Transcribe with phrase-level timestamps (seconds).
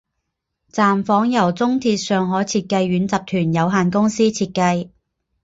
[0.71, 4.89] 站房由中铁上海设计院集团有限公司设计。